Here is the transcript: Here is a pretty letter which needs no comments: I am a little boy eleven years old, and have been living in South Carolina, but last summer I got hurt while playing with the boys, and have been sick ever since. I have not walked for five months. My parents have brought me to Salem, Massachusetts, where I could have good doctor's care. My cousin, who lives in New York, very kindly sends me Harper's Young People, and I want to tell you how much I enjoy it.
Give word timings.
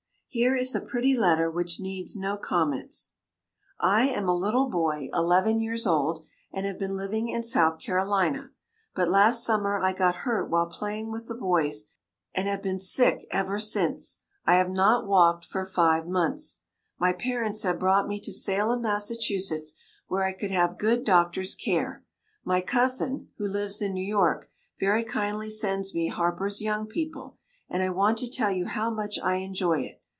Here 0.33 0.55
is 0.55 0.73
a 0.73 0.79
pretty 0.79 1.17
letter 1.17 1.51
which 1.51 1.81
needs 1.81 2.15
no 2.15 2.37
comments: 2.37 3.15
I 3.81 4.07
am 4.07 4.29
a 4.29 4.33
little 4.33 4.69
boy 4.69 5.09
eleven 5.13 5.59
years 5.59 5.85
old, 5.85 6.23
and 6.53 6.65
have 6.65 6.79
been 6.79 6.95
living 6.95 7.27
in 7.27 7.43
South 7.43 7.81
Carolina, 7.81 8.51
but 8.95 9.09
last 9.09 9.43
summer 9.43 9.77
I 9.83 9.91
got 9.91 10.15
hurt 10.23 10.49
while 10.49 10.67
playing 10.67 11.11
with 11.11 11.27
the 11.27 11.35
boys, 11.35 11.87
and 12.33 12.47
have 12.47 12.61
been 12.63 12.79
sick 12.79 13.27
ever 13.29 13.59
since. 13.59 14.19
I 14.45 14.55
have 14.55 14.69
not 14.69 15.05
walked 15.05 15.43
for 15.43 15.65
five 15.65 16.07
months. 16.07 16.61
My 16.97 17.11
parents 17.11 17.63
have 17.63 17.77
brought 17.77 18.07
me 18.07 18.17
to 18.21 18.31
Salem, 18.31 18.81
Massachusetts, 18.81 19.73
where 20.07 20.23
I 20.23 20.31
could 20.31 20.51
have 20.51 20.77
good 20.77 21.03
doctor's 21.03 21.55
care. 21.55 22.05
My 22.45 22.61
cousin, 22.61 23.27
who 23.37 23.45
lives 23.45 23.81
in 23.81 23.93
New 23.93 24.07
York, 24.07 24.49
very 24.79 25.03
kindly 25.03 25.49
sends 25.49 25.93
me 25.93 26.07
Harper's 26.07 26.61
Young 26.61 26.87
People, 26.87 27.37
and 27.69 27.83
I 27.83 27.89
want 27.89 28.17
to 28.19 28.31
tell 28.31 28.51
you 28.53 28.67
how 28.67 28.89
much 28.89 29.19
I 29.21 29.33
enjoy 29.33 29.81
it. 29.81 29.97